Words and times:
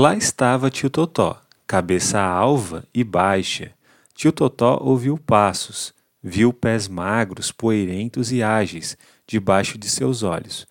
Lá 0.00 0.16
estava 0.16 0.70
tio 0.70 0.88
Totó, 0.88 1.38
cabeça 1.66 2.18
alva 2.18 2.84
e 2.94 3.04
baixa. 3.04 3.74
Tio 4.14 4.32
Totó 4.32 4.78
ouviu 4.82 5.18
passos, 5.18 5.92
viu 6.22 6.54
pés 6.54 6.88
magros, 6.88 7.52
poeirentos 7.52 8.32
e 8.32 8.42
ágeis 8.42 8.96
debaixo 9.26 9.76
de 9.76 9.90
seus 9.90 10.22
olhos. 10.22 10.66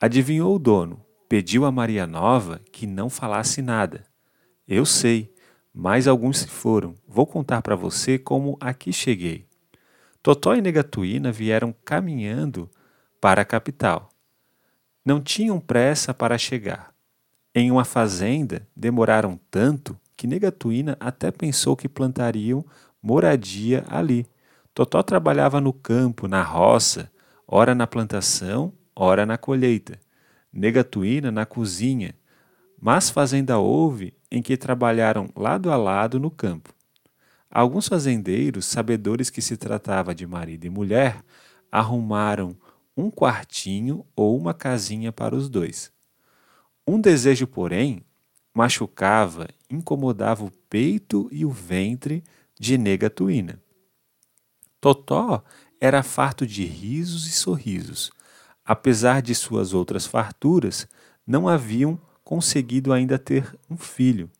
Adivinhou 0.00 0.56
o 0.56 0.58
dono, 0.58 1.04
pediu 1.28 1.66
a 1.66 1.70
Maria 1.70 2.06
Nova 2.06 2.58
que 2.72 2.86
não 2.86 3.10
falasse 3.10 3.60
nada. 3.60 4.06
Eu 4.66 4.86
sei, 4.86 5.30
mas 5.70 6.08
alguns 6.08 6.38
se 6.38 6.48
foram. 6.48 6.94
Vou 7.06 7.26
contar 7.26 7.60
para 7.60 7.76
você 7.76 8.18
como 8.18 8.56
aqui 8.58 8.94
cheguei. 8.94 9.46
Totó 10.22 10.54
e 10.54 10.62
Negatuína 10.62 11.30
vieram 11.30 11.74
caminhando 11.84 12.70
para 13.20 13.42
a 13.42 13.44
capital. 13.44 14.08
Não 15.04 15.20
tinham 15.20 15.60
pressa 15.60 16.14
para 16.14 16.38
chegar. 16.38 16.93
Em 17.54 17.70
uma 17.70 17.84
fazenda, 17.84 18.66
demoraram 18.74 19.38
tanto 19.48 19.96
que 20.16 20.26
Negatuína 20.26 20.96
até 20.98 21.30
pensou 21.30 21.76
que 21.76 21.88
plantariam 21.88 22.64
moradia 23.00 23.84
ali. 23.86 24.26
Totó 24.74 25.04
trabalhava 25.04 25.60
no 25.60 25.72
campo, 25.72 26.26
na 26.26 26.42
roça, 26.42 27.08
ora 27.46 27.72
na 27.72 27.86
plantação, 27.86 28.72
ora 28.96 29.24
na 29.24 29.38
colheita. 29.38 30.00
Negatuína 30.52 31.30
na 31.30 31.46
cozinha, 31.46 32.16
mas 32.80 33.08
fazenda 33.08 33.56
houve 33.56 34.14
em 34.32 34.42
que 34.42 34.56
trabalharam 34.56 35.28
lado 35.36 35.70
a 35.70 35.76
lado 35.76 36.18
no 36.18 36.32
campo. 36.32 36.74
Alguns 37.48 37.86
fazendeiros, 37.86 38.66
sabedores 38.66 39.30
que 39.30 39.40
se 39.40 39.56
tratava 39.56 40.12
de 40.12 40.26
marido 40.26 40.64
e 40.64 40.70
mulher, 40.70 41.22
arrumaram 41.70 42.56
um 42.96 43.12
quartinho 43.12 44.04
ou 44.16 44.36
uma 44.36 44.52
casinha 44.52 45.12
para 45.12 45.36
os 45.36 45.48
dois. 45.48 45.93
Um 46.86 47.00
desejo, 47.00 47.46
porém, 47.46 48.04
machucava, 48.52 49.48
incomodava 49.70 50.44
o 50.44 50.50
peito 50.68 51.28
e 51.32 51.44
o 51.44 51.50
ventre 51.50 52.22
de 52.60 52.76
Negatuína. 52.76 53.58
Totó 54.80 55.42
era 55.80 56.02
farto 56.02 56.46
de 56.46 56.64
risos 56.64 57.26
e 57.26 57.32
sorrisos. 57.32 58.12
Apesar 58.64 59.22
de 59.22 59.34
suas 59.34 59.72
outras 59.72 60.06
farturas, 60.06 60.86
não 61.26 61.48
haviam 61.48 61.98
conseguido 62.22 62.92
ainda 62.92 63.18
ter 63.18 63.58
um 63.70 63.76
filho 63.76 64.30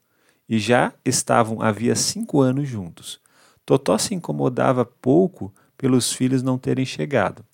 e 0.49 0.59
já 0.59 0.93
estavam 1.05 1.63
havia 1.63 1.97
cinco 1.97 2.41
anos 2.41 2.69
juntos. 2.69 3.21
Totó 3.65 3.97
se 3.97 4.15
incomodava 4.15 4.85
pouco 4.85 5.53
pelos 5.77 6.13
filhos 6.13 6.43
não 6.43 6.59
terem 6.59 6.85
chegado. 6.85 7.45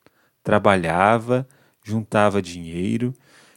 Trabalhava, 0.42 1.46
juntava 1.83 2.42
dinheiro, 2.42 3.14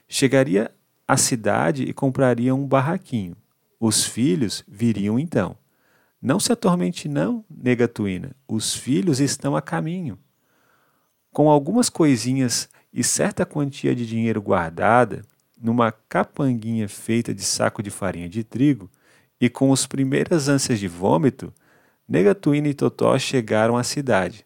chegaria 0.08 0.72
à 1.08 1.18
cidade 1.18 1.84
e 1.84 1.94
compraria 1.94 2.54
um 2.56 2.66
barraquinho. 2.66 3.36
Os 3.80 4.06
filhos 4.06 4.64
viriam 4.68 5.20
então. 5.20 5.58
Não 6.22 6.40
se 6.40 6.52
atormente 6.54 7.10
não, 7.10 7.44
Negatuína, 7.50 8.34
os 8.48 8.74
filhos 8.74 9.20
estão 9.20 9.56
a 9.56 9.62
caminho. 9.62 10.18
Com 11.32 11.50
algumas 11.50 11.90
coisinhas 11.90 12.70
e 12.94 13.04
certa 13.04 13.46
quantia 13.46 13.94
de 13.94 14.06
dinheiro 14.06 14.42
guardada, 14.42 15.22
numa 15.60 15.92
capanguinha 15.92 16.88
feita 16.88 17.34
de 17.34 17.42
saco 17.42 17.84
de 17.84 17.90
farinha 17.90 18.30
de 18.30 18.44
trigo, 18.44 18.90
e 19.40 19.50
com 19.50 19.74
as 19.74 19.86
primeiras 19.86 20.48
ânsias 20.48 20.80
de 20.80 20.88
vômito, 20.88 21.54
Negatuína 22.08 22.70
e 22.70 22.74
Totó 22.74 23.18
chegaram 23.18 23.76
à 23.76 23.84
cidade. 23.84 24.46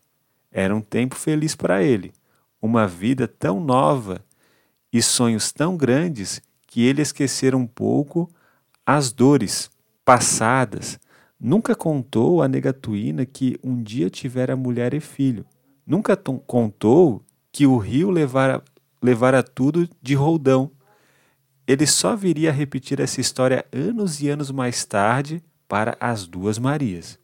Era 0.51 0.75
um 0.75 0.81
tempo 0.81 1.15
feliz 1.15 1.55
para 1.55 1.83
ele, 1.83 2.13
uma 2.61 2.87
vida 2.87 3.27
tão 3.27 3.59
nova 3.59 4.23
e 4.97 5.01
sonhos 5.01 5.51
tão 5.51 5.77
grandes 5.77 6.41
que 6.65 6.83
ele 6.83 7.01
esquecera 7.01 7.55
um 7.55 7.67
pouco 7.67 8.29
as 8.85 9.11
dores 9.11 9.69
passadas. 10.03 10.99
Nunca 11.39 11.75
contou 11.75 12.41
a 12.41 12.47
Negatuína 12.47 13.25
que 13.25 13.59
um 13.63 13.81
dia 13.81 14.09
tivera 14.09 14.55
mulher 14.55 14.93
e 14.93 14.99
filho. 14.99 15.45
Nunca 15.85 16.17
contou 16.17 17.23
que 17.51 17.65
o 17.65 17.77
rio 17.77 18.09
levara, 18.09 18.63
levara 19.01 19.43
tudo 19.43 19.87
de 20.01 20.15
roldão 20.15 20.71
ele 21.67 21.85
só 21.85 22.15
viria 22.15 22.49
a 22.49 22.53
repetir 22.53 23.01
essa 23.01 23.19
história 23.19 23.65
anos 23.73 24.21
e 24.21 24.29
anos 24.29 24.49
mais 24.49 24.85
tarde 24.85 25.43
para 25.67 25.97
as 25.99 26.25
duas 26.25 26.57
Marias. 26.57 27.19